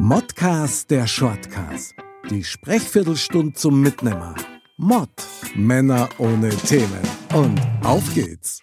[0.00, 1.92] Modcast der Shortcast.
[2.30, 4.36] Die Sprechviertelstunde zum Mitnehmer.
[4.76, 5.10] Mod.
[5.56, 7.00] Männer ohne Themen.
[7.34, 8.62] Und auf geht's.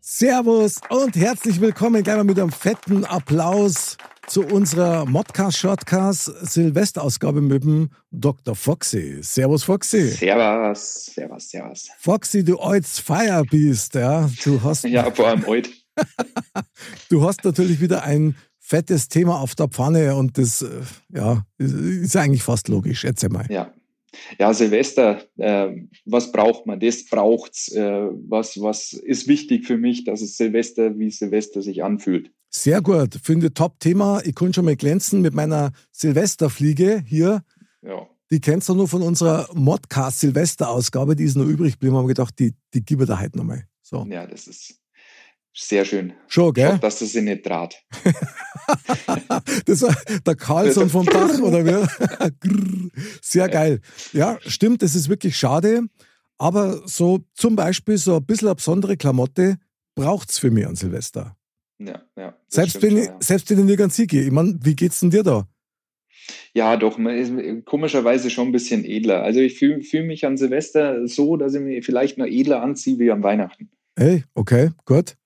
[0.00, 7.42] Servus und herzlich willkommen gleich mal mit einem fetten Applaus zu unserer Modcast Shortcast Silvesterausgabe
[7.42, 8.54] mit dem Dr.
[8.54, 9.18] Foxy.
[9.22, 10.08] Servus Foxy.
[10.12, 11.88] Servus, servus, servus.
[11.98, 14.30] Foxy, du altes Firebeast, ja.
[14.42, 15.68] Du hast Ja, vor allem heute.
[17.10, 18.36] Du hast natürlich wieder ein
[18.70, 20.68] fettes Thema auf der Pfanne und das äh,
[21.12, 23.04] ja, ist eigentlich fast logisch.
[23.04, 23.46] Erzähl mal.
[23.50, 23.74] Ja.
[24.38, 25.68] Ja, Silvester, äh,
[26.04, 26.80] was braucht man?
[26.80, 27.72] Das braucht's.
[27.72, 32.32] Äh, was, was ist wichtig für mich, dass es Silvester wie Silvester sich anfühlt?
[32.48, 34.20] Sehr gut, finde Top-Thema.
[34.24, 37.42] Ich konnte schon mal glänzen mit meiner Silvesterfliege hier.
[37.82, 38.08] Ja.
[38.32, 41.96] Die kennst du nur von unserer Modcast Silvester-Ausgabe, die ist noch übrig geblieben.
[41.96, 43.64] Haben wir gedacht, die, die gebe ich da heute nochmal.
[43.82, 44.06] So.
[44.08, 44.80] Ja, das ist
[45.52, 46.12] sehr schön.
[46.28, 46.68] Schon, gell?
[46.68, 47.82] hoffe, dass das sich nicht draht.
[49.64, 51.64] Das war der Carlson vom Dach, oder?
[51.64, 51.88] Grrr.
[53.20, 53.80] Sehr geil.
[54.12, 55.88] Ja, stimmt, das ist wirklich schade.
[56.38, 59.56] Aber so zum Beispiel so ein bisschen eine besondere Klamotte
[59.94, 61.36] braucht's für mich an Silvester.
[61.78, 62.36] Ja, ja.
[62.48, 63.16] Selbst stimmt wenn, ich, ja.
[63.20, 64.22] selbst wenn ich nirgends hingehe.
[64.22, 65.48] Ich meine, wie geht's denn dir da?
[66.54, 69.22] Ja, doch, man ist komischerweise schon ein bisschen edler.
[69.22, 72.98] Also ich fühle fühl mich an Silvester so, dass ich mich vielleicht noch edler anziehe
[72.98, 73.70] wie an Weihnachten.
[73.96, 75.16] Hey, okay, gut.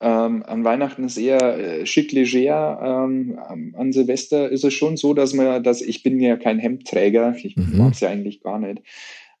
[0.00, 2.80] Ähm, an Weihnachten ist eher äh, schick leger.
[2.82, 3.38] Ähm,
[3.74, 7.34] an Silvester ist es schon so, dass man, dass ich bin ja kein Hemdträger.
[7.36, 7.78] Ich Mhm.
[7.78, 8.82] mag es ja eigentlich gar nicht.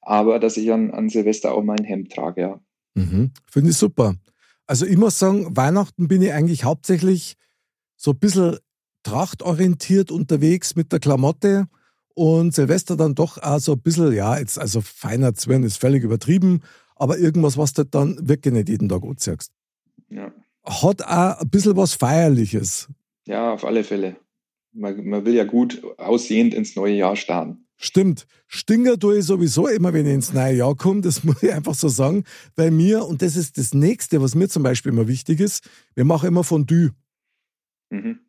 [0.00, 2.60] Aber dass ich an, an Silvester auch mal ein Hemd trage, ja.
[2.94, 3.30] Mhm.
[3.46, 4.16] Finde ich super.
[4.66, 7.34] Also ich muss sagen, Weihnachten bin ich eigentlich hauptsächlich
[7.96, 8.56] so ein bisschen
[9.02, 11.66] trachtorientiert unterwegs mit der Klamotte
[12.14, 16.02] und Silvester dann doch auch so ein bisschen, ja, jetzt also feiner Zwirn ist völlig
[16.02, 16.62] übertrieben,
[16.96, 19.52] aber irgendwas, was du dann wirklich nicht jeden Tag anziehst.
[20.68, 20.82] Ja.
[20.82, 22.88] Hat auch ein bisschen was Feierliches.
[23.26, 24.16] Ja, auf alle Fälle.
[24.72, 27.66] Man, man will ja gut aussehend ins neue Jahr starten.
[27.76, 28.26] Stimmt.
[28.48, 31.00] Stinger tue ich sowieso immer, wenn ich ins neue Jahr komme.
[31.00, 32.24] Das muss ich einfach so sagen.
[32.56, 36.04] Bei mir, und das ist das Nächste, was mir zum Beispiel immer wichtig ist, wir
[36.04, 36.90] machen immer Fondue.
[37.90, 38.20] Mhm.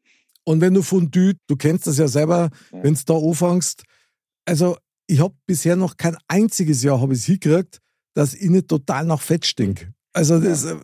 [0.46, 2.84] Und wenn du Fondue, du kennst das ja selber, Ja.
[2.84, 3.84] wenn du da anfängst.
[4.46, 4.78] Also,
[5.08, 7.80] ich habe bisher noch kein einziges Jahr habe ich es hingekriegt,
[8.14, 9.92] dass ich nicht total nach Fett stink.
[10.14, 10.78] Also, das ist äh,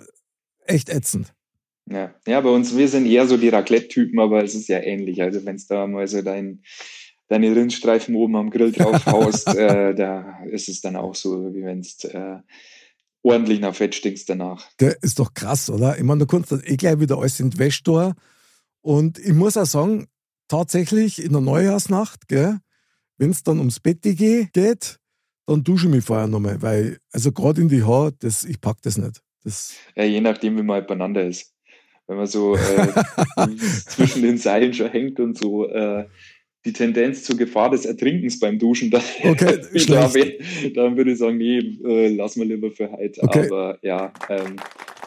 [0.66, 1.34] echt ätzend.
[1.88, 2.16] Ja.
[2.26, 5.22] ja, bei uns, wir sind eher so die Raclette-Typen, aber es ist ja ähnlich.
[5.22, 6.64] Also wenn es da mal so dein,
[7.28, 11.64] deine Rindstreifen oben am Grill drauf haust, äh, da ist es dann auch so, wie
[11.64, 12.38] wenn es äh,
[13.22, 14.68] ordentlich nach Fett stinkst danach.
[14.80, 15.98] Der ist doch krass, oder?
[15.98, 18.14] Ich meine, du kannst dann eh gleich wieder alles in die.
[18.82, 20.08] Und ich muss auch sagen,
[20.48, 25.00] tatsächlich in der Neujahrsnacht, wenn es dann ums Bett geht,
[25.48, 28.82] dann dusche ich mich vorher nochmal, weil, also gerade in die Haare, das, ich pack
[28.82, 29.22] das nicht.
[29.44, 31.55] Das, Ja, je nachdem, wie man halt beieinander ist.
[32.08, 32.88] Wenn man so äh,
[33.58, 36.06] zwischen den Seilen schon hängt und so äh,
[36.66, 40.08] die Tendenz zur Gefahr des Ertrinkens beim Duschen, dann, Okay, da
[40.74, 43.22] dann würde ich sagen, nee, äh, lass mal lieber für heute.
[43.24, 43.48] Okay.
[43.48, 44.56] Aber ja, ähm,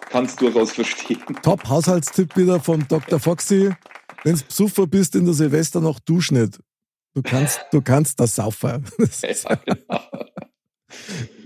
[0.08, 1.20] kannst durchaus verstehen.
[1.42, 3.18] Top Haushaltstipp wieder vom Dr.
[3.18, 3.70] Foxy.
[4.24, 6.58] Wenn du besoffen bist in der Silvesternacht, dusch nicht.
[7.14, 8.84] Du kannst, du kannst das saufen.
[8.98, 10.00] Das Ja, genau.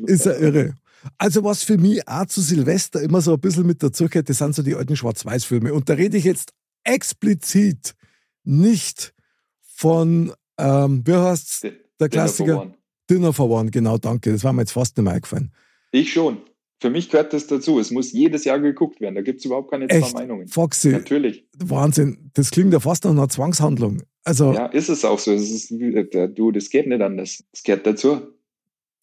[0.07, 0.75] ist ja irre.
[1.19, 4.55] Also was für mich auch zu Silvester immer so ein bisschen mit dazugehört, das sind
[4.55, 5.73] so die alten Schwarz-Weiß-Filme.
[5.73, 6.53] Und da rede ich jetzt
[6.85, 7.95] explizit
[8.45, 9.15] nicht
[9.61, 12.75] von, ähm, wie heißt's, der Dinner for Klassiker One.
[13.11, 13.71] Dinner for One.
[13.71, 14.33] Genau, danke.
[14.33, 15.53] Das war mir jetzt fast nicht mehr eingefallen.
[15.91, 16.39] Ich schon.
[16.81, 17.79] Für mich gehört das dazu.
[17.79, 19.15] Es muss jedes Jahr geguckt werden.
[19.15, 20.15] Da gibt es überhaupt keine zwei Echt?
[20.15, 20.49] Meinungen.
[20.49, 21.47] Foxy, Natürlich.
[21.59, 22.31] Wahnsinn.
[22.35, 24.03] Das klingt ja fast nach einer Zwangshandlung.
[24.25, 25.33] Also, Ja, ist es auch so.
[25.33, 27.45] Es ist, äh, du, das geht nicht anders.
[27.53, 28.32] Es gehört dazu.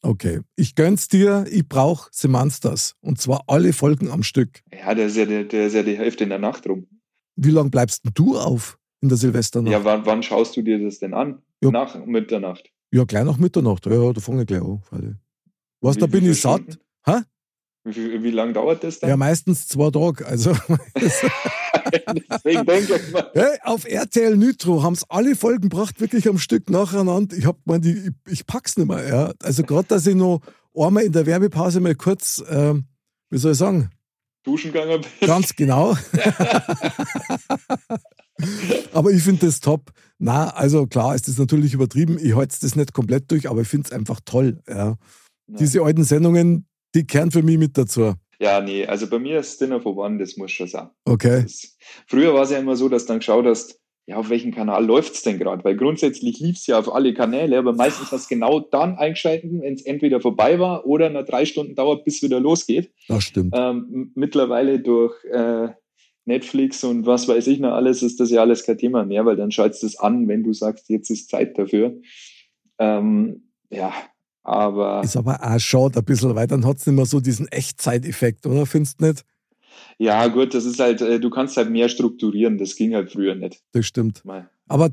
[0.01, 2.95] Okay, ich gönn's dir, ich brauch The Monsters.
[3.01, 4.61] Und zwar alle Folgen am Stück.
[4.71, 6.87] Ja, der ist ja, der, der ist ja die Hälfte in der Nacht rum.
[7.35, 9.71] Wie lange bleibst denn du auf in der Silvesternacht?
[9.71, 11.41] Ja, wann, wann schaust du dir das denn an?
[11.61, 11.71] Ja.
[11.71, 12.71] Nach Mitternacht.
[12.91, 13.85] Ja, gleich nach Mitternacht.
[13.85, 15.19] Ja, da fange ich gleich an.
[15.81, 16.79] Was, da bin ich satt.
[17.05, 17.21] Hä?
[17.85, 19.09] Wie, wie, lange dauert das dann?
[19.09, 20.25] Ja, meistens zwei Tage.
[20.25, 20.51] Also,
[22.29, 23.31] Deswegen denke ich mal.
[23.63, 27.37] auf RTL Nitro haben's alle Folgen gebracht, wirklich am Stück nacheinander.
[27.37, 29.07] Ich hab gemeint, ich, ich pack's nicht mehr.
[29.07, 29.33] Ja.
[29.41, 30.41] Also gerade, dass ich noch
[30.75, 32.85] einmal in der Werbepause mal kurz, ähm,
[33.29, 33.89] wie soll ich sagen,
[34.43, 35.19] duschen gegangen bist.
[35.21, 35.95] Ganz genau.
[38.93, 39.91] aber ich finde das top.
[40.17, 42.17] Na, also klar ist das natürlich übertrieben.
[42.21, 44.61] Ich halte das nicht komplett durch, aber ich finde es einfach toll.
[44.67, 44.97] Ja.
[45.47, 48.13] Diese alten Sendungen, die kehren für mich mit dazu.
[48.39, 50.89] Ja, nee, also bei mir ist Dinner for One, das muss schon sein.
[51.05, 51.43] Okay.
[51.45, 51.77] Ist,
[52.07, 55.13] früher war es ja immer so, dass dann geschaut hast, ja, auf welchem Kanal läuft
[55.13, 55.63] es denn gerade?
[55.63, 59.61] Weil grundsätzlich lief es ja auf alle Kanäle, aber meistens hast du genau dann eingeschalten,
[59.61, 62.91] wenn es entweder vorbei war oder nach drei Stunden dauert, bis wieder losgeht.
[63.07, 63.53] Das stimmt.
[63.55, 65.67] Ähm, mittlerweile durch äh,
[66.25, 69.35] Netflix und was weiß ich noch alles, ist das ja alles kein Thema mehr, weil
[69.35, 71.99] dann schaltest du es an, wenn du sagst, jetzt ist Zeit dafür.
[72.79, 73.93] Ähm, ja,
[74.49, 75.01] aber.
[75.03, 78.45] Ist aber auch schade ein bisschen, weil dann hat es nicht mehr so diesen Echtzeiteffekt,
[78.45, 78.65] oder?
[78.65, 79.25] Findest du nicht?
[79.97, 83.35] Ja, gut, das ist halt, äh, du kannst halt mehr strukturieren, das ging halt früher
[83.35, 83.61] nicht.
[83.73, 84.23] Das stimmt.
[84.25, 84.49] Mal.
[84.67, 84.91] Aber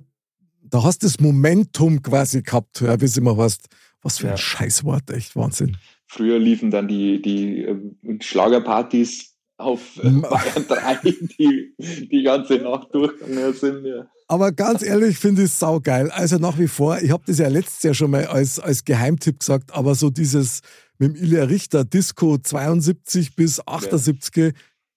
[0.62, 3.68] da hast du das Momentum quasi gehabt, ja, wie es immer heißt.
[4.02, 4.36] Was für ein ja.
[4.36, 5.76] Scheißwort, echt Wahnsinn.
[6.06, 7.76] Früher liefen dann die, die äh,
[8.20, 11.00] Schlagerpartys auf äh, Bayern 3,
[11.38, 13.84] die die ganze Nacht durchgegangen sind.
[13.86, 14.06] Ja.
[14.28, 16.10] Aber ganz ehrlich, finde ich es saugeil.
[16.10, 19.38] Also nach wie vor, ich habe das ja letztes Jahr schon mal als, als Geheimtipp
[19.38, 20.62] gesagt, aber so dieses
[20.98, 24.50] mit dem Ilya Richter Disco 72 bis 78 ja.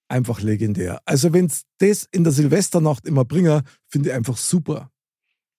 [0.07, 1.01] einfach legendär.
[1.05, 4.89] Also wenn es das in der Silvesternacht immer bringen, finde ich einfach super.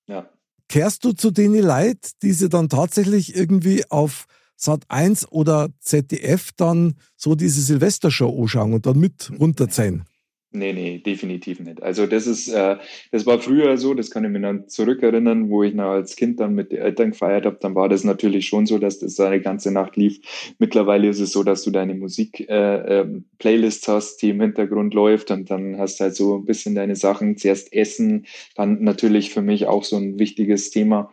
[0.09, 0.29] Ja.
[0.69, 4.27] Kehrst du zu denen Leid, die sie dann tatsächlich irgendwie auf
[4.57, 10.05] Sat 1 oder ZDF dann so diese Silvestershow anschauen und dann mit runterziehen?
[10.53, 11.81] Nee, nee, definitiv nicht.
[11.81, 12.77] Also das ist, äh,
[13.13, 16.41] das war früher so, das kann ich mir dann zurückerinnern, wo ich noch als Kind
[16.41, 19.41] dann mit den Eltern gefeiert habe, dann war das natürlich schon so, dass das eine
[19.41, 20.19] ganze Nacht lief.
[20.59, 25.31] Mittlerweile ist es so, dass du deine Musik-Playlist äh, äh, hast, die im Hintergrund läuft
[25.31, 27.37] und dann hast du halt so ein bisschen deine Sachen.
[27.37, 28.27] Zuerst Essen,
[28.57, 31.13] dann natürlich für mich auch so ein wichtiges Thema.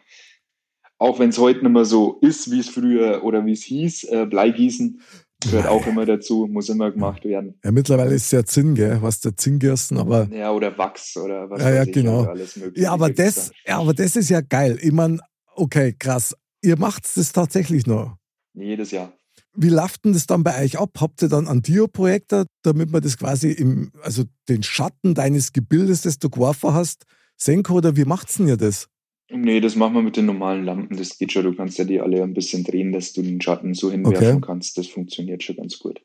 [0.97, 4.05] Auch wenn es heute nicht mehr so ist, wie es früher oder wie es hieß,
[4.05, 4.99] äh, Bleigießen
[5.43, 7.59] Gehört auch immer dazu, muss immer gemacht werden.
[7.63, 8.99] Ja, mittlerweile ist es ja Zinn, gell?
[9.01, 10.27] Was der Zinngersten, aber.
[10.31, 12.23] Ja, oder Wachs oder was ja, ja, genau.
[12.23, 12.85] alles mögliche.
[12.85, 14.79] Ja, aber das, ja, aber das ist ja geil.
[14.81, 15.19] Ich meine,
[15.53, 16.35] okay, krass.
[16.63, 18.17] Ihr macht das tatsächlich noch.
[18.55, 19.13] Jedes Jahr.
[19.53, 20.91] Wie läuft denn das dann bei euch ab?
[20.99, 26.01] Habt ihr dann einen Dio-Projektor, damit man das quasi im, also den Schatten deines Gebildes,
[26.01, 27.05] das du geworfen hast,
[27.37, 28.87] senken oder wie macht's denn ihr das?
[29.29, 30.95] Nee, das machen wir mit den normalen Lampen.
[30.97, 31.43] Das geht schon.
[31.43, 34.45] Du kannst ja die alle ein bisschen drehen, dass du den Schatten so hinwerfen okay.
[34.45, 34.77] kannst.
[34.77, 36.01] Das funktioniert schon ganz gut.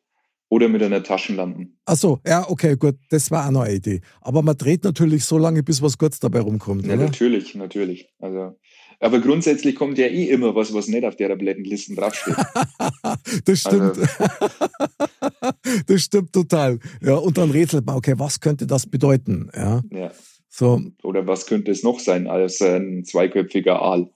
[0.48, 1.69] Oder mit einer Taschenlampe.
[1.86, 2.96] Ach so, ja, okay, gut.
[3.08, 4.00] Das war auch noch eine Idee.
[4.20, 6.84] Aber man dreht natürlich so lange, bis was kurz dabei rumkommt.
[6.84, 7.04] Ja, oder?
[7.04, 8.08] natürlich, natürlich.
[8.19, 8.56] Also,
[9.00, 12.36] aber grundsätzlich kommt ja eh immer was, was nicht auf der Tablettenlisten draufsteht.
[13.46, 13.98] das stimmt.
[13.98, 14.06] Also.
[15.86, 16.80] das stimmt total.
[17.00, 19.48] Ja, und dann rätselt man, okay, was könnte das bedeuten?
[19.54, 19.80] Ja.
[19.90, 20.12] ja.
[20.54, 20.82] So.
[21.02, 24.10] Oder was könnte es noch sein als ein zweiköpfiger Aal?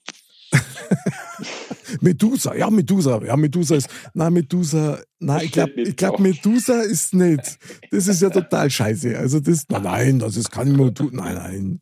[2.03, 3.23] Medusa, ja, Medusa.
[3.25, 3.89] Ja, Medusa ist.
[4.13, 5.01] Nein, Medusa.
[5.19, 7.59] Nein, ich glaube, ich glaub, Medusa ist nicht.
[7.91, 9.19] Das ist ja total scheiße.
[9.19, 9.65] Also, das.
[9.71, 11.11] Nein, das ist kein Medusa.
[11.11, 11.81] Nein, nein.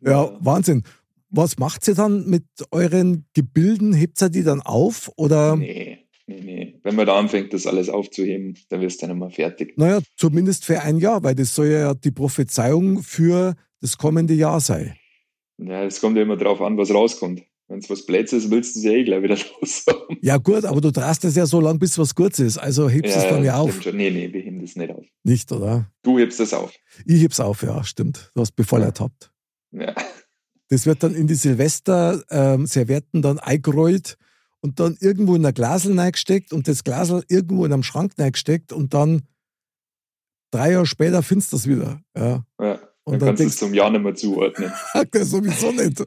[0.00, 0.82] Ja, Wahnsinn.
[1.28, 3.92] Was macht ihr dann mit euren Gebilden?
[3.92, 5.12] Hebt ihr die dann auf?
[5.16, 5.56] Oder?
[5.56, 5.98] Nee.
[6.26, 6.80] Nee, nee.
[6.82, 9.76] Wenn man da anfängt, das alles aufzuheben, dann wirst du dann immer fertig.
[9.76, 14.60] Naja, zumindest für ein Jahr, weil das soll ja die Prophezeiung für das kommende Jahr
[14.60, 14.96] sei.
[15.58, 17.42] Ja, es kommt ja immer drauf an, was rauskommt.
[17.68, 20.18] Wenn es was Blöds ist, willst du es ja eh gleich wieder los haben.
[20.22, 22.56] Ja, gut, aber du drast es ja so lange, bis was kurz ist.
[22.56, 23.82] Also hebst du ja, es dann ja auf.
[23.82, 23.96] Schon.
[23.96, 25.04] Nee, nee, wir heben das nicht auf.
[25.22, 25.90] Nicht, oder?
[26.02, 26.72] Du hebst es auf.
[27.04, 28.30] Ich heb's auf, ja, stimmt.
[28.34, 28.86] Du hast bevor ja.
[28.86, 29.30] ertappt.
[29.72, 29.94] Ja.
[30.70, 34.16] Das wird dann in die Silvester-Servietten ähm, dann eingerollt
[34.60, 38.72] und dann irgendwo in ein Glasel reingesteckt und das Glasel irgendwo in einem Schrank reingesteckt
[38.72, 39.28] und dann
[40.50, 42.00] drei Jahre später findest du das wieder.
[42.16, 42.46] Ja.
[42.58, 42.80] ja.
[43.04, 44.72] Und dann, dann kannst du es zum Jahr nicht mehr zuordnen.
[45.12, 46.02] sowieso nicht.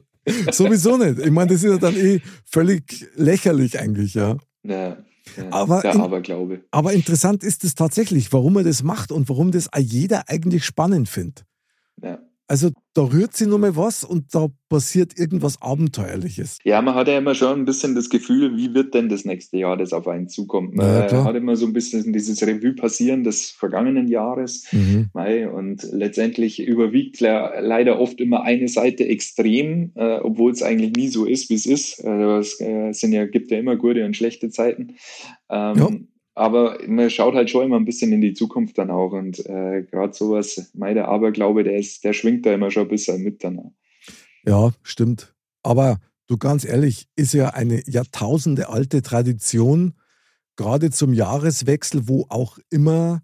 [0.52, 1.18] sowieso nicht.
[1.20, 4.36] Ich meine, das ist ja dann eh völlig lächerlich eigentlich, ja.
[4.64, 4.96] Ja.
[5.36, 6.64] Ja, aber, der Aberglaube.
[6.70, 11.08] aber interessant ist es tatsächlich, warum er das macht und warum das jeder eigentlich spannend
[11.08, 11.44] findet.
[12.02, 12.18] Ja.
[12.50, 16.56] Also da rührt sie nur mal was und da passiert irgendwas Abenteuerliches.
[16.64, 19.58] Ja, man hat ja immer schon ein bisschen das Gefühl, wie wird denn das nächste
[19.58, 20.74] Jahr, das auf einen zukommt.
[20.74, 24.64] Man ja, hat immer so ein bisschen dieses Revue passieren des vergangenen Jahres.
[24.72, 25.10] Mhm.
[25.52, 31.26] Und letztendlich überwiegt leider oft immer eine Seite extrem, äh, obwohl es eigentlich nie so
[31.26, 32.02] ist, wie es ist.
[32.02, 34.94] Also es äh, sind ja, gibt ja immer gute und schlechte Zeiten.
[35.50, 35.90] Ähm, ja.
[36.38, 39.12] Aber man schaut halt schon immer ein bisschen in die Zukunft dann auch.
[39.12, 43.22] Und äh, gerade sowas, meine Aberglaube, der, ist, der schwingt da immer schon ein bisschen
[43.22, 43.74] mit dann.
[44.46, 45.34] Ja, stimmt.
[45.64, 49.94] Aber du ganz ehrlich, ist ja eine Jahrtausende alte Tradition,
[50.56, 53.22] gerade zum Jahreswechsel, wo auch immer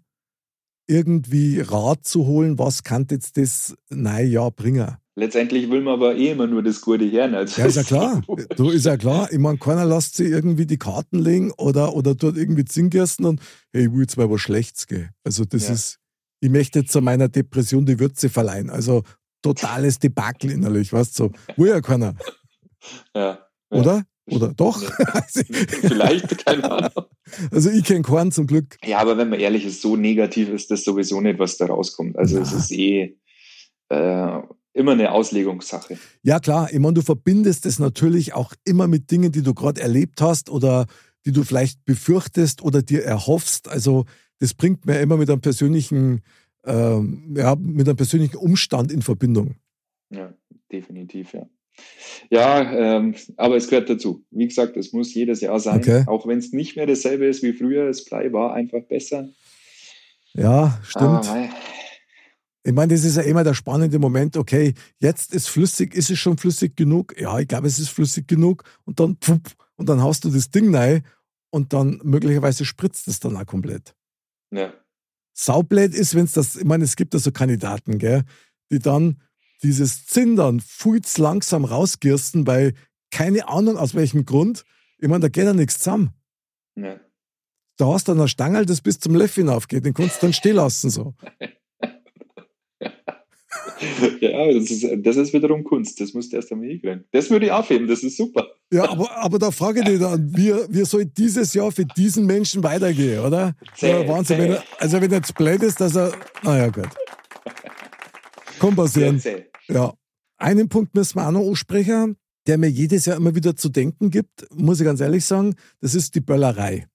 [0.87, 4.97] irgendwie Rat zu holen, was kann jetzt das neue Jahr bringen.
[5.17, 7.35] Letztendlich will man aber eh immer nur das Gute hören.
[7.35, 8.21] Also ja, ist ja klar.
[8.57, 9.31] Du ist ja klar.
[9.31, 13.39] Ich meine, keiner lässt sich irgendwie die Karten legen oder, oder dort irgendwie Zingersten und
[13.71, 15.09] hey, ich will jetzt mal was Schlechtes gehen.
[15.23, 15.73] Also das ja.
[15.73, 15.99] ist,
[16.41, 18.69] ich möchte jetzt zu meiner Depression die Würze verleihen.
[18.69, 19.03] Also
[19.41, 21.23] totales Debakel innerlich, weißt du?
[21.23, 21.31] So.
[21.55, 22.15] Will ja keiner.
[23.15, 23.39] Ja.
[23.69, 24.03] Oder?
[24.29, 24.81] Oder doch?
[25.27, 27.05] Vielleicht, keine Ahnung.
[27.51, 28.77] Also ich kenne keinen zum Glück.
[28.83, 32.17] Ja, aber wenn man ehrlich ist, so negativ ist das sowieso nicht, was da rauskommt.
[32.17, 32.41] Also ja.
[32.41, 33.17] es ist eh
[33.89, 34.41] äh,
[34.75, 35.97] immer eine Auslegungssache.
[36.21, 39.81] Ja klar, ich meine, du verbindest es natürlich auch immer mit Dingen, die du gerade
[39.81, 40.85] erlebt hast oder
[41.25, 43.67] die du vielleicht befürchtest oder dir erhoffst.
[43.69, 44.05] Also
[44.39, 46.21] das bringt mir immer mit einem persönlichen,
[46.65, 49.55] ähm, ja, mit einem persönlichen Umstand in Verbindung.
[50.09, 50.33] Ja,
[50.71, 51.47] definitiv, ja.
[52.29, 54.23] Ja, ähm, aber es gehört dazu.
[54.31, 56.03] Wie gesagt, es muss jedes Jahr sein, okay.
[56.07, 57.91] auch wenn es nicht mehr dasselbe ist wie früher.
[58.07, 59.29] Blei war einfach besser.
[60.33, 61.27] Ja, stimmt.
[61.27, 61.49] Ah,
[62.65, 66.17] ich meine, das ist ja immer der spannende Moment, okay, jetzt ist flüssig, ist es
[66.17, 67.13] schon flüssig genug?
[67.15, 68.63] Ja, ich glaube, es ist flüssig genug.
[68.85, 71.05] Und dann, pfupp, und dann haust du das Ding rein
[71.51, 73.95] und dann möglicherweise spritzt es dann auch komplett.
[74.51, 74.73] Ja.
[75.33, 78.23] Saublöd ist, wenn es das, ich meine, es gibt da so Kandidaten, gell,
[78.71, 79.21] die dann
[79.61, 82.73] dieses Zindern viel zu langsam rausgirsten, weil
[83.11, 84.65] keine Ahnung aus welchem Grund,
[84.97, 86.13] ich meine, da geht ja nichts zusammen.
[86.75, 86.99] Ja.
[87.77, 90.33] Da hast du dann eine Stange, das bis zum Löffel hinaufgeht, den kannst du dann
[90.33, 91.13] stehen lassen, so.
[94.21, 95.99] ja, das ist, das ist wiederum Kunst.
[95.99, 97.05] Das musst du erst einmal hinkriegen.
[97.11, 98.47] Das würde ich aufheben, das ist super.
[98.71, 102.25] Ja, aber, aber da frage ich dich dann, wie, wie soll dieses Jahr für diesen
[102.25, 103.55] Menschen weitergehen, oder?
[103.75, 106.11] Zäh, Wahnsinn, wenn er, also wenn er jetzt blöd ist, dass er,
[106.43, 106.89] naja, gut.
[108.59, 109.21] Kann passieren.
[109.67, 109.93] Ja.
[110.37, 112.17] Einen Punkt müssen wir auch noch ansprechen,
[112.47, 115.95] der mir jedes Jahr immer wieder zu denken gibt, muss ich ganz ehrlich sagen, das
[115.95, 116.87] ist die Böllerei.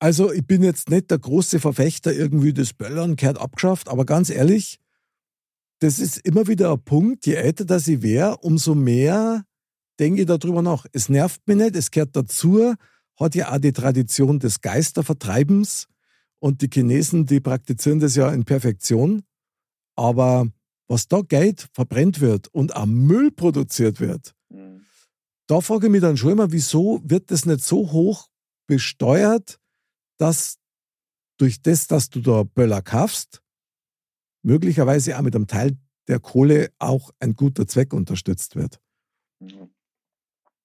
[0.00, 4.30] Also ich bin jetzt nicht der große Verfechter irgendwie des Böllern, kehrt abgeschafft, aber ganz
[4.30, 4.78] ehrlich,
[5.80, 9.44] das ist immer wieder ein Punkt, je älter das ich wäre, umso mehr
[9.98, 10.86] denke ich darüber nach.
[10.92, 12.74] Es nervt mich nicht, es gehört dazu,
[13.18, 15.86] hat ja auch die Tradition des Geistervertreibens
[16.40, 19.22] und die Chinesen, die praktizieren das ja in Perfektion.
[19.96, 20.46] Aber
[20.88, 24.84] was da Geld verbrennt wird und am Müll produziert wird, mhm.
[25.48, 28.28] da frage ich mich dann schon immer, wieso wird das nicht so hoch
[28.66, 29.58] besteuert,
[30.18, 30.58] dass
[31.38, 33.42] durch das, dass du da Böller kaufst,
[34.42, 35.76] möglicherweise auch mit einem Teil
[36.08, 38.80] der Kohle auch ein guter Zweck unterstützt wird.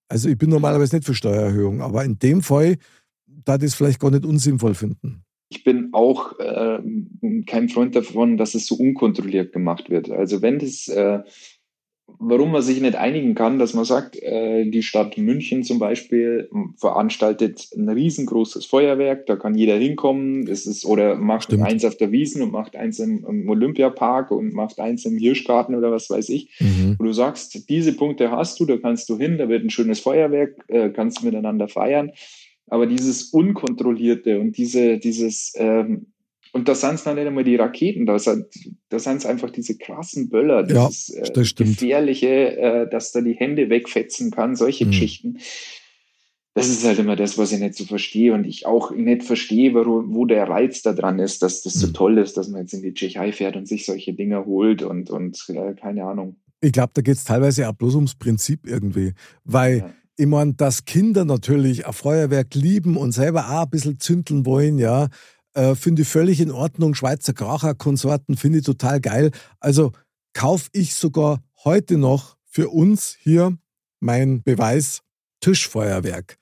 [0.07, 2.77] Also ich bin normalerweise nicht für Steuererhöhung, aber in dem Fall
[3.25, 5.23] da das vielleicht gar nicht unsinnvoll finden.
[5.49, 6.79] Ich bin auch äh,
[7.45, 10.09] kein Freund davon, dass es so unkontrolliert gemacht wird.
[10.09, 11.19] Also wenn das äh,
[12.19, 16.49] warum man sich nicht einigen kann, dass man sagt, äh, die Stadt München zum Beispiel
[16.77, 21.63] veranstaltet ein riesengroßes Feuerwerk, da kann jeder hinkommen, das ist, oder macht Stimmt.
[21.63, 25.75] eins auf der Wiesen und macht eins im, im, Olympiapark und macht eins im Hirschgarten
[25.75, 26.49] oder was weiß ich.
[26.59, 26.95] Mhm.
[26.97, 29.99] Wo du sagst, diese Punkte hast du, da kannst du hin, da wird ein schönes
[29.99, 32.11] Feuerwerk, äh, kannst miteinander feiern.
[32.67, 36.12] Aber dieses Unkontrollierte und diese, dieses ähm,
[36.53, 38.45] und da sind es dann nicht einmal die Raketen, da sind
[38.89, 43.33] da es einfach diese krassen Böller, dieses ja, das äh, gefährliche, äh, dass da die
[43.33, 44.91] Hände wegfetzen kann, solche mhm.
[44.91, 45.39] Geschichten.
[46.53, 49.73] Das ist halt immer das, was ich nicht so verstehe und ich auch nicht verstehe,
[49.73, 51.79] wo, wo der Reiz da dran ist, dass das mhm.
[51.79, 54.83] so toll ist, dass man jetzt in die Tschechei fährt und sich solche Dinger holt
[54.83, 56.35] und, und äh, keine Ahnung.
[56.61, 59.93] Ich glaube, da geht es teilweise auch bloß ums Prinzip irgendwie, weil ja.
[60.17, 64.77] ich meine, dass Kinder natürlich ein Feuerwerk lieben und selber auch ein bisschen zündeln wollen,
[64.77, 65.09] ja,
[65.53, 66.95] äh, finde ich völlig in Ordnung.
[66.95, 69.31] Schweizer Kracher-Konsorten finde ich total geil.
[69.59, 69.91] Also
[70.33, 73.57] kaufe ich sogar heute noch für uns hier
[73.99, 75.01] mein Beweis
[75.39, 76.37] Tischfeuerwerk.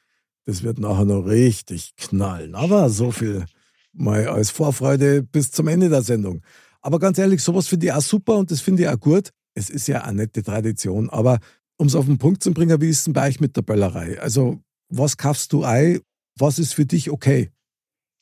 [0.45, 2.55] Das wird nachher noch richtig knallen.
[2.55, 3.45] Aber so viel
[3.93, 6.41] mal als Vorfreude bis zum Ende der Sendung.
[6.81, 9.29] Aber ganz ehrlich, sowas finde ich auch super und das finde ich auch gut.
[9.53, 11.09] Es ist ja eine nette Tradition.
[11.09, 11.39] Aber
[11.77, 13.61] um es auf den Punkt zu bringen, wie ist es denn bei euch mit der
[13.61, 14.19] Böllerei?
[14.19, 15.99] Also, was kaufst du ein?
[16.37, 17.51] Was ist für dich okay?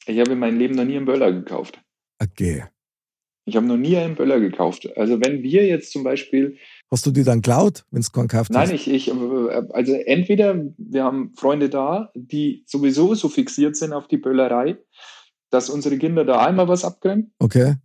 [0.06, 1.80] Ich habe in meinem Leben noch nie einen Böller gekauft.
[2.20, 2.66] Okay.
[3.46, 4.88] Ich habe noch nie einen Böller gekauft.
[4.96, 6.58] Also wenn wir jetzt zum Beispiel.
[6.92, 11.04] Hast du die dann klaut, wenn es keinen gekauft Nein, ich, ich, also entweder wir
[11.04, 14.78] haben Freunde da, die sowieso so fixiert sind auf die Böllerei,
[15.50, 17.34] dass unsere Kinder da einmal was abkriegen.
[17.40, 17.76] Okay.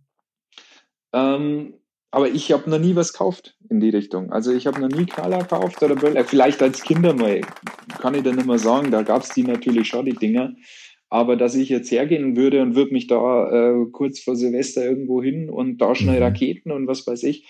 [1.13, 1.73] Ähm,
[2.11, 4.31] aber ich habe noch nie was gekauft in die Richtung.
[4.31, 6.23] Also ich habe noch nie Knaller gekauft oder Böller.
[6.23, 7.41] Vielleicht als Kinder mal,
[7.99, 10.53] kann ich dann immer sagen, da gab es die natürlich schon, die Dinger.
[11.09, 15.21] Aber dass ich jetzt hergehen würde und würde mich da äh, kurz vor Silvester irgendwo
[15.21, 16.23] hin und da schnell mhm.
[16.23, 17.47] Raketen und was weiß ich,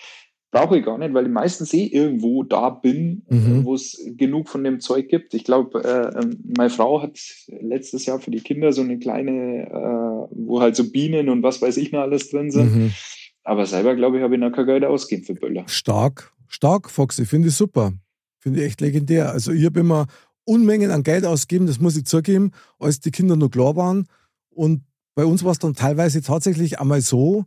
[0.50, 3.64] brauche ich gar nicht, weil ich meistens eh irgendwo da bin, mhm.
[3.64, 5.34] wo es genug von dem Zeug gibt.
[5.34, 9.66] Ich glaube, äh, ähm, meine Frau hat letztes Jahr für die Kinder so eine kleine,
[9.66, 12.74] äh, wo halt so Bienen und was weiß ich noch alles drin sind.
[12.74, 12.92] Mhm.
[13.44, 15.64] Aber selber, glaube ich, habe ich noch kein Geld ausgegeben für Böller.
[15.68, 17.92] Stark, stark, Foxy, finde ich super.
[18.38, 19.32] Finde ich echt legendär.
[19.32, 20.06] Also ich habe immer
[20.46, 24.06] Unmengen an Geld ausgegeben, das muss ich zugeben, als die Kinder noch klar waren.
[24.48, 24.82] Und
[25.14, 27.44] bei uns war es dann teilweise tatsächlich einmal so,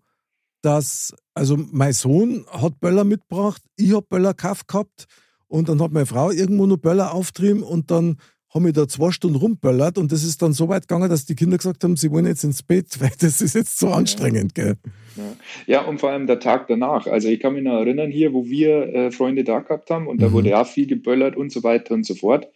[0.61, 5.05] dass, also mein Sohn hat Böller mitgebracht, ich habe Böller gekauft gehabt
[5.47, 8.17] und dann hat meine Frau irgendwo noch Böller auftrieben und dann
[8.53, 11.35] haben wir da zwei Stunden rumböllert und das ist dann so weit gegangen, dass die
[11.35, 14.75] Kinder gesagt haben, sie wollen jetzt ins Bett, weil das ist jetzt so anstrengend, gell?
[15.15, 15.23] Ja.
[15.67, 17.05] ja, und vor allem der Tag danach.
[17.05, 20.17] Also ich kann mich noch erinnern hier, wo wir äh, Freunde da gehabt haben und
[20.17, 20.21] mhm.
[20.21, 22.47] da wurde ja viel geböllert und so weiter und so fort.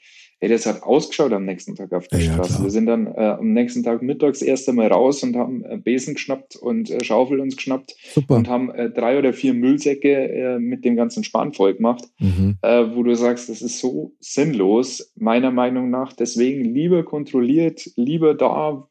[0.44, 2.58] Ey, das hat ausgeschaut am nächsten Tag auf der ja, Straße.
[2.58, 5.78] Ja, wir sind dann äh, am nächsten Tag mittags erst einmal raus und haben äh,
[5.78, 8.36] Besen geschnappt und äh, Schaufel uns geschnappt Super.
[8.36, 12.58] und haben äh, drei oder vier Müllsäcke äh, mit dem ganzen Span voll gemacht, mhm.
[12.62, 16.12] Äh, wo du sagst, das ist so sinnlos, meiner Meinung nach.
[16.12, 18.86] Deswegen lieber kontrolliert, lieber da.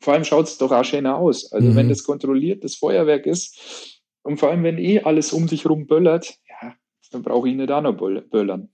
[0.00, 1.50] Vor allem schaut es doch auch schöner aus.
[1.50, 1.76] Also mhm.
[1.76, 5.86] wenn das kontrolliert das Feuerwerk ist und vor allem wenn eh alles um sich rum
[5.86, 6.74] böllert, ja,
[7.10, 8.68] dann brauche ich nicht auch noch böllern.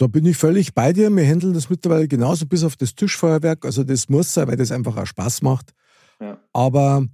[0.00, 1.14] Da bin ich völlig bei dir.
[1.14, 3.66] Wir handeln das mittlerweile genauso bis auf das Tischfeuerwerk.
[3.66, 5.74] Also das muss sein, weil das einfach auch Spaß macht.
[6.18, 6.42] Ja.
[6.54, 7.06] Aber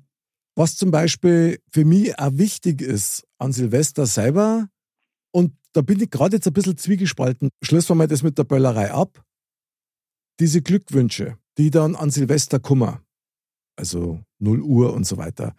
[0.55, 4.69] was zum Beispiel für mich auch wichtig ist an Silvester selber,
[5.33, 8.45] und da bin ich gerade jetzt ein bisschen zwiegespalten, schließen wir mal das mit der
[8.45, 9.21] Böllerei ab.
[10.38, 12.99] Diese Glückwünsche, die dann an Silvester kommen,
[13.75, 15.57] also 0 Uhr und so weiter,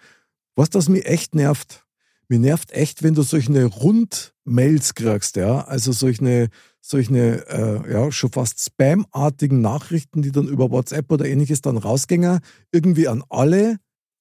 [0.56, 1.86] was das mir echt nervt,
[2.30, 6.50] mir nervt echt, wenn du solche Rundmails kriegst, ja, also solche
[6.88, 12.40] solche, äh, ja, schon fast Spam-artigen Nachrichten, die dann über WhatsApp oder ähnliches dann rausgängen,
[12.72, 13.78] irgendwie an alle.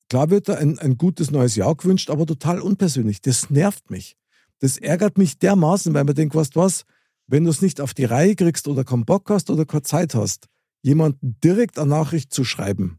[0.09, 3.21] Klar wird da ein, ein gutes neues Jahr gewünscht, aber total unpersönlich.
[3.21, 4.17] Das nervt mich.
[4.61, 6.85] Das ärgert mich dermaßen, weil man denkt, weißt du was,
[7.27, 10.15] wenn du es nicht auf die Reihe kriegst oder keinen Bock hast oder keine Zeit
[10.15, 10.47] hast,
[10.83, 12.99] jemanden direkt eine Nachricht zu schreiben,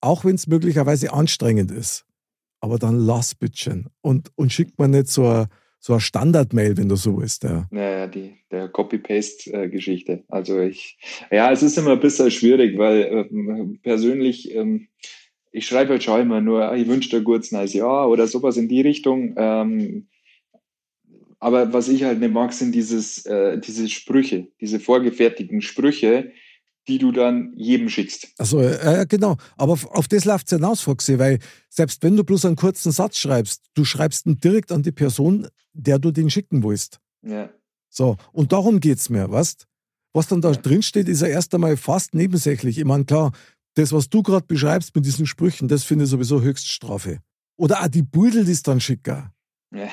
[0.00, 2.05] auch wenn es möglicherweise anstrengend ist,
[2.66, 6.88] aber dann lass bitte und, und schickt man nicht so eine so ein Standard-Mail, wenn
[6.88, 7.44] du so willst.
[7.44, 10.24] Ja, ja die der Copy-Paste-Geschichte.
[10.26, 10.98] Also ich,
[11.30, 14.88] ja, es ist immer ein bisschen schwierig, weil äh, persönlich, ähm,
[15.52, 18.56] ich schreibe halt schon immer nur, ich wünsche dir ein gutes neues Jahr oder sowas
[18.56, 19.34] in die Richtung.
[19.36, 20.08] Ähm,
[21.38, 26.32] aber was ich halt nicht mag, sind dieses, äh, diese Sprüche, diese vorgefertigten Sprüche,
[26.88, 28.28] die du dann jedem schickst.
[28.38, 29.36] Also äh, genau.
[29.56, 33.18] Aber auf das läuft es hinaus, Foxy, weil selbst wenn du bloß einen kurzen Satz
[33.18, 37.00] schreibst, du schreibst ihn direkt an die Person, der du den schicken willst.
[37.22, 37.50] Ja.
[37.88, 39.66] So, und darum geht es mir, weißt
[40.12, 40.56] Was dann da ja.
[40.56, 42.78] drin steht, ist ja erst einmal fast nebensächlich.
[42.78, 43.32] Ich meine, klar,
[43.74, 47.18] das, was du gerade beschreibst mit diesen Sprüchen, das finde ich sowieso Höchststrafe.
[47.58, 49.30] Oder auch die Budel, die es dann schicken.
[49.74, 49.88] Ja.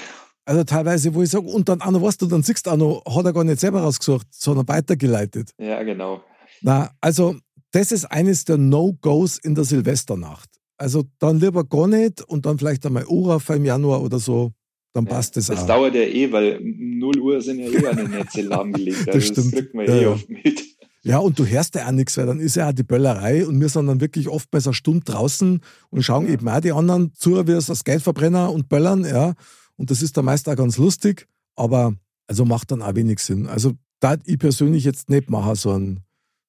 [0.45, 3.03] Also teilweise, wo ich sage, und dann auch noch, was du dann siehst, auch noch,
[3.05, 5.51] hat er gar nicht selber rausgesucht, sondern weitergeleitet.
[5.57, 6.21] Ja, genau.
[6.61, 7.35] Na, also
[7.71, 10.49] das ist eines der No-Gos in der Silvesternacht.
[10.77, 14.51] Also dann lieber gar nicht und dann vielleicht einmal Uraf im Januar oder so.
[14.93, 15.59] Dann passt es das auch.
[15.61, 19.07] Das dauert ja eh, weil 0 Uhr sind ja eh an den Netze lahmgelegt.
[19.07, 19.37] Also das, stimmt.
[19.47, 20.61] das kriegt man ja, eh oft mit.
[21.01, 23.59] Ja, und du hörst ja auch nichts, weil dann ist ja auch die Böllerei und
[23.59, 26.33] wir sind dann wirklich oftmals eine Stunde draußen und schauen ja.
[26.33, 29.33] eben auch die anderen zu, wie es das Geldverbrenner und Böllern, ja.
[29.75, 31.95] Und das ist dann meist auch ganz lustig, aber
[32.27, 33.47] also macht dann auch wenig Sinn.
[33.47, 36.01] Also da ich persönlich jetzt nicht machen, so einen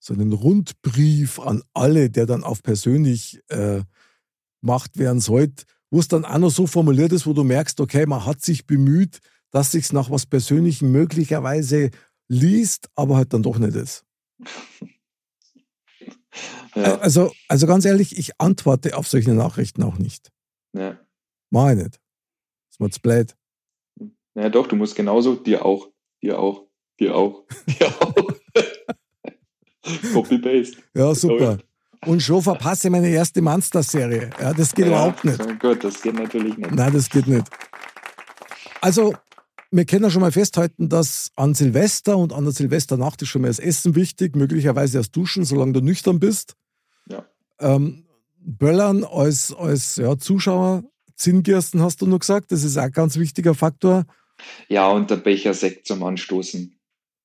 [0.05, 3.83] so einen Rundbrief an alle, der dann auf persönlich äh,
[4.61, 8.05] gemacht werden sollte, wo es dann auch noch so formuliert ist, wo du merkst, okay,
[8.05, 11.91] man hat sich bemüht, dass sich nach was Persönlichem möglicherweise
[12.29, 14.05] liest, aber halt dann doch nicht ist.
[16.77, 16.99] Ja.
[16.99, 20.33] Also, also ganz ehrlich, ich antworte auf solche Nachrichten auch nicht.
[20.73, 20.99] Ja.
[21.51, 22.01] Mach ich nicht.
[22.69, 23.37] Das macht's blöd.
[24.35, 25.89] Ja, doch, du musst genauso, dir auch,
[26.21, 26.67] dir auch,
[26.99, 28.24] dir auch, dir auch.
[30.13, 30.79] Copy-Paste.
[30.95, 31.59] Ja, super.
[32.07, 34.31] Und schon verpasse ich meine erste Monster-Serie.
[34.41, 35.41] Ja, das geht ja, überhaupt nicht.
[35.41, 36.71] Oh Gott, das geht natürlich nicht.
[36.71, 37.47] Nein, das geht nicht.
[38.81, 39.15] Also,
[39.71, 43.43] wir können ja schon mal festhalten, dass an Silvester und an der Silvesternacht ist schon
[43.43, 46.55] mal das Essen wichtig, möglicherweise erst duschen, solange du nüchtern bist.
[47.09, 47.27] Ja.
[47.59, 48.05] Ähm,
[48.39, 50.85] Böllern als, als ja, Zuschauer,
[51.17, 54.05] Zinngirsten hast du nur gesagt, das ist auch ein ganz wichtiger Faktor.
[54.69, 56.79] Ja, und der Becher Sekt zum Anstoßen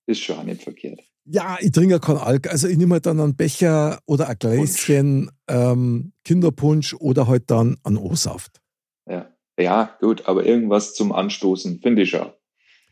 [0.06, 1.02] ist schon auch nicht verkehrt.
[1.32, 2.50] Ja, ich trinke ja keinen Alk.
[2.50, 7.78] Also ich nehme halt dann einen Becher oder ein Gläschen ähm, Kinderpunsch oder halt dann
[7.84, 8.60] einen O-Saft.
[9.08, 9.32] Ja.
[9.60, 12.34] ja, gut, aber irgendwas zum Anstoßen, finde ich ja.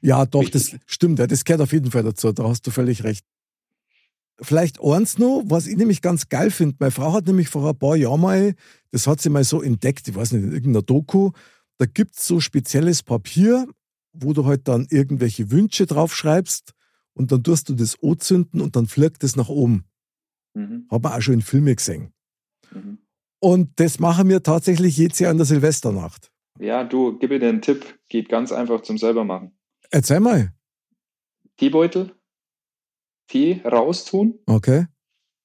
[0.01, 0.71] Ja, doch, Wichtig.
[0.71, 1.17] das stimmt.
[1.17, 2.31] Ja, das gehört auf jeden Fall dazu.
[2.31, 3.25] Da hast du völlig recht.
[4.39, 6.75] Vielleicht eins noch, was ich nämlich ganz geil finde.
[6.77, 8.53] Meine Frau hat nämlich vor ein paar Jahren mal,
[8.91, 11.31] das hat sie mal so entdeckt, ich weiß nicht, in irgendeiner Doku,
[11.79, 13.67] da gibt es so spezielles Papier,
[14.13, 16.73] wo du halt dann irgendwelche Wünsche draufschreibst
[17.17, 19.85] und dann tust du das anzünden und dann fliegt das nach oben.
[20.53, 20.87] Mhm.
[20.89, 22.13] Haben wir auch schon in Filmen gesehen.
[22.71, 22.99] Mhm.
[23.39, 26.31] Und das machen wir tatsächlich jedes Jahr in der Silvesternacht.
[26.59, 27.99] Ja, du, gib mir einen Tipp.
[28.09, 29.51] Geht ganz einfach zum selber machen.
[29.91, 30.53] Erzähl mal.
[31.57, 32.11] Teebeutel,
[33.27, 34.85] Tee raustun, Okay.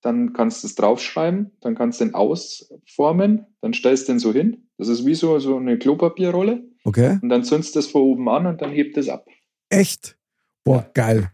[0.03, 4.33] dann kannst du es draufschreiben, dann kannst du den ausformen, dann stellst du den so
[4.33, 4.69] hin.
[4.79, 6.65] Das ist wie so, so eine Klopapierrolle.
[6.85, 7.19] Okay.
[7.23, 9.27] Und dann zündest du es von oben an und dann hebt es ab.
[9.69, 10.19] Echt?
[10.65, 11.31] Boah, geil.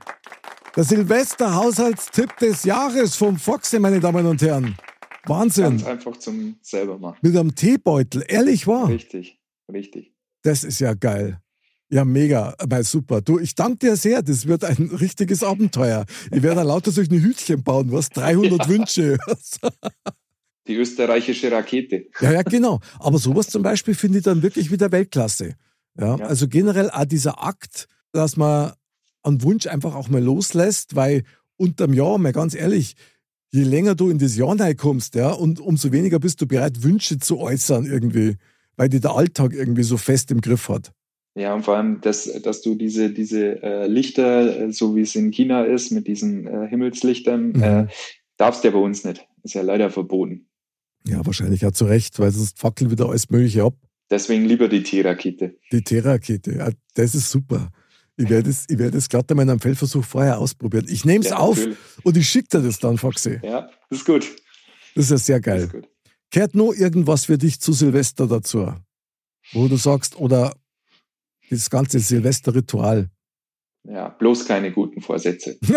[0.79, 4.77] Der Silvester-Haushaltstipp des Jahres vom Foxe, meine Damen und Herren.
[5.27, 5.65] Wahnsinn.
[5.79, 7.19] Ganz einfach zum selber machen.
[7.21, 8.23] Mit einem Teebeutel.
[8.29, 8.87] Ehrlich wahr?
[8.89, 9.41] Richtig,
[9.73, 10.15] richtig.
[10.43, 11.41] Das ist ja geil.
[11.91, 13.21] Ja, mega, aber super.
[13.23, 14.23] Du, ich danke dir sehr.
[14.23, 16.07] Das wird ein richtiges Abenteuer.
[16.31, 18.11] Ich werde lauter solche Hütchen bauen, was?
[18.11, 19.19] 300 Wünsche.
[20.69, 22.07] Die österreichische Rakete.
[22.21, 22.79] ja, ja, genau.
[23.01, 25.57] Aber sowas zum Beispiel finde ich dann wirklich wieder Weltklasse.
[25.99, 26.25] Ja, Ja.
[26.27, 28.75] also generell auch dieser Akt, dass man
[29.23, 31.25] einen Wunsch einfach auch mal loslässt, weil
[31.57, 32.95] unterm Jahr, mal ganz ehrlich,
[33.53, 37.19] je länger du in das Jahr kommst, ja, und umso weniger bist du bereit, Wünsche
[37.19, 38.37] zu äußern irgendwie,
[38.77, 40.93] weil dir der Alltag irgendwie so fest im Griff hat.
[41.35, 45.15] Ja, und vor allem, dass, dass du diese, diese äh, Lichter, äh, so wie es
[45.15, 47.63] in China ist, mit diesen äh, Himmelslichtern, Mhm.
[47.63, 47.87] äh,
[48.37, 49.25] darfst du ja bei uns nicht.
[49.45, 50.49] Ist ja leider verboten.
[51.07, 53.75] Ja, wahrscheinlich auch zu Recht, weil sonst fackelt wieder alles Mögliche ab.
[54.11, 55.57] Deswegen lieber die T-Rakete.
[55.71, 57.71] Die T-Rakete, ja, das ist super.
[58.21, 60.87] Ich werde es, ich werde es glatt einmal in einem Feldversuch vorher ausprobieren.
[60.89, 61.79] Ich nehme es Ja, auf natürlich.
[62.03, 63.39] und ich schicke dir das dann, Foxy.
[63.43, 64.27] Ja, das ist gut.
[64.97, 65.71] Das ist ja sehr geil.
[66.31, 68.75] Kehrt nur irgendwas für dich zu Silvester dazu,
[69.53, 70.53] wo du sagst, oder
[71.49, 73.09] das ganze Silvesterritual.
[73.85, 75.57] Ja, bloß keine guten Vorsätze.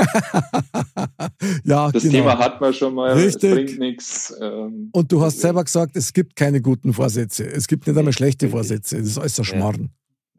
[1.64, 2.12] ja, Das genau.
[2.16, 3.44] Thema hat man schon mal, Richtig.
[3.52, 4.34] es bringt nichts.
[4.42, 7.46] Ähm, Und du hast selber gesagt, es gibt keine guten Vorsätze.
[7.46, 8.50] Es gibt nicht einmal schlechte.
[8.50, 8.98] Vorsätze.
[8.98, 9.50] Das ist alles ein Ja.
[9.54, 9.92] Schmarrn.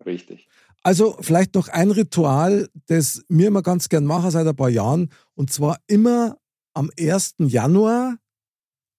[0.05, 0.49] Richtig.
[0.83, 5.11] Also vielleicht noch ein Ritual, das mir immer ganz gern mache seit ein paar Jahren.
[5.35, 6.37] Und zwar immer
[6.75, 7.35] am 1.
[7.39, 8.17] Januar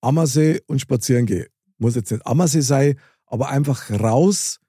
[0.01, 1.47] Ammersee und spazieren gehen.
[1.77, 4.59] Muss jetzt nicht Ammersee sein, aber einfach raus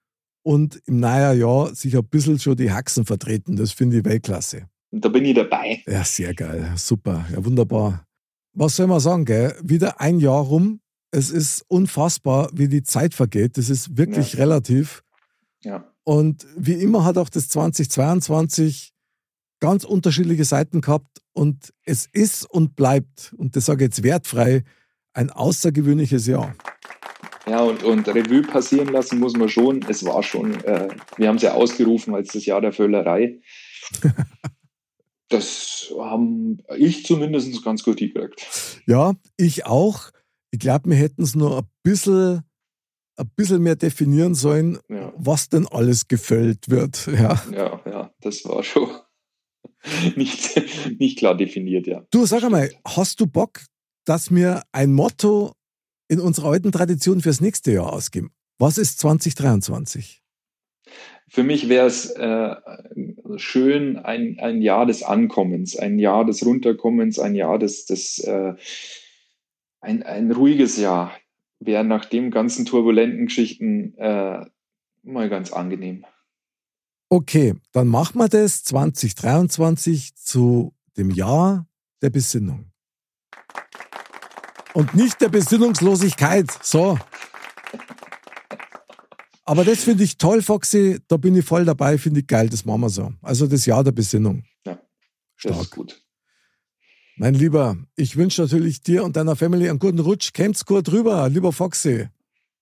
[0.43, 3.57] und im neuen Jahr sich ein bisschen schon die Haxen vertreten.
[3.57, 4.69] Das finde ich Weltklasse.
[4.91, 5.83] Da bin ich dabei.
[5.87, 6.73] Ja, sehr geil.
[6.77, 7.27] Super.
[7.33, 8.05] Ja, wunderbar.
[8.53, 9.55] Was soll man sagen, gell?
[9.63, 10.81] Wieder ein Jahr rum.
[11.11, 13.57] Es ist unfassbar, wie die Zeit vergeht.
[13.59, 14.39] Das ist wirklich Ja.
[14.41, 15.03] relativ.
[15.63, 15.85] Ja.
[16.05, 18.93] Und wie immer hat auch das 2022
[19.61, 21.23] ganz unterschiedliche Seiten gehabt.
[21.33, 24.63] Und es ist und bleibt, und das sage ich jetzt wertfrei,
[25.15, 26.55] ein außergewöhnliches Jahr.
[27.47, 29.85] Ja, und, und Revue passieren lassen muss man schon.
[29.89, 33.41] Es war schon, äh, wir haben es ja ausgerufen als das Jahr der Völlerei.
[35.29, 38.83] das haben ich zumindest ganz gut hingekriegt.
[38.87, 40.11] Ja, ich auch.
[40.51, 42.43] Ich glaube, wir hätten es nur ein bisschen,
[43.17, 47.07] ein bisschen mehr definieren sollen, Ja, was denn alles gefällt wird.
[47.07, 47.43] Ja.
[47.53, 48.89] ja, ja, das war schon
[50.17, 50.61] nicht,
[50.99, 52.05] nicht klar definiert, ja.
[52.11, 53.61] Du, sag einmal, hast du Bock,
[54.05, 55.53] dass wir ein Motto
[56.09, 58.33] in unserer alten Tradition fürs nächste Jahr ausgeben?
[58.59, 60.23] Was ist 2023?
[61.29, 62.55] Für mich wäre es äh,
[63.37, 68.55] schön, ein, ein Jahr des Ankommens, ein Jahr des Runterkommens, ein Jahr des, des äh,
[69.81, 71.13] ein, ein ruhiges Jahr
[71.61, 74.45] wäre nach den ganzen turbulenten Geschichten äh,
[75.03, 76.05] mal ganz angenehm.
[77.09, 81.67] Okay, dann machen wir das 2023 zu dem Jahr
[82.03, 82.73] der Besinnung.
[84.73, 86.51] Und nicht der Besinnungslosigkeit.
[86.63, 86.99] So.
[89.45, 90.99] Aber das finde ich toll, Foxy.
[91.07, 92.49] Da bin ich voll dabei, finde ich geil.
[92.49, 93.13] Das machen wir so.
[93.23, 94.43] Also das Jahr der Besinnung.
[94.67, 94.83] Ja, Das
[95.37, 95.61] Stark.
[95.61, 96.04] ist gut.
[97.17, 100.33] Mein Lieber, ich wünsche natürlich dir und deiner Family einen guten Rutsch.
[100.33, 102.09] Kämmt's gut rüber, lieber Foxy.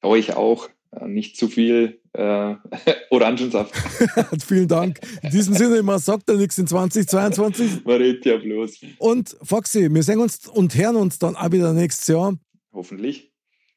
[0.03, 0.69] Euch auch.
[0.91, 2.55] Äh, nicht zu viel äh,
[3.11, 3.75] Orangensaft.
[4.47, 5.01] Vielen Dank.
[5.23, 7.85] In diesem Sinne, man sagt ja nichts in 2022.
[7.87, 8.81] Man redet ja bloß.
[8.99, 12.35] Und Foxy, wir sehen uns und hören uns dann auch wieder nächstes Jahr.
[12.75, 13.33] Hoffentlich.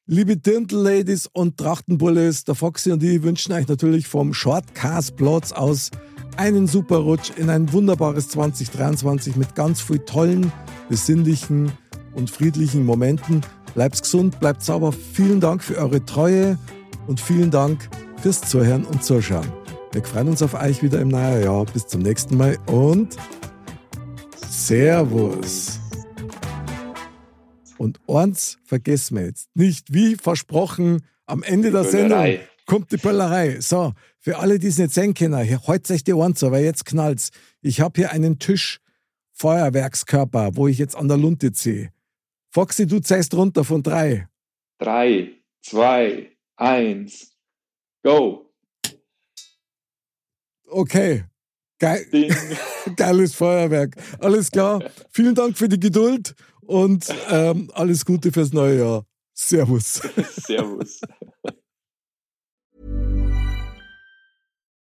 [0.07, 5.89] Liebe Dirndl-Ladies und Trachtenbullis, der Foxy und ich wünschen euch natürlich vom Shortcast-Platz aus
[6.37, 10.51] einen super Rutsch in ein wunderbares 2023 mit ganz viel tollen,
[10.89, 11.71] besinnlichen
[12.13, 13.41] und friedlichen Momenten.
[13.73, 14.91] Bleibt gesund, bleibt sauber.
[14.91, 16.57] Vielen Dank für eure Treue
[17.07, 17.89] und vielen Dank
[18.21, 19.51] fürs Zuhören und Zuschauen.
[19.91, 21.65] Wir freuen uns auf euch wieder im neuen Jahr.
[21.65, 23.15] Bis zum nächsten Mal und
[24.49, 25.79] Servus.
[27.77, 32.31] Und eins vergessen wir jetzt nicht, wie versprochen, am Ende der Böllerei.
[32.31, 33.59] Sendung kommt die Böllerei.
[33.59, 33.93] So,
[34.25, 37.29] für alle, die es nicht sehen können, heute euch die Ohren zu, weil jetzt knallt's.
[37.61, 38.81] Ich habe hier einen Tisch
[39.33, 41.91] Feuerwerkskörper, wo ich jetzt an der Lunte ziehe.
[42.49, 44.27] Foxy, du zählst runter von drei.
[44.79, 45.29] Drei,
[45.61, 47.37] zwei, eins,
[48.03, 48.51] go.
[50.69, 51.25] Okay.
[51.77, 52.07] Geil,
[52.95, 53.95] geiles Feuerwerk.
[54.17, 54.83] Alles klar.
[55.11, 59.05] Vielen Dank für die Geduld und ähm, alles Gute fürs neue Jahr.
[59.35, 60.01] Servus.
[60.47, 60.99] Servus.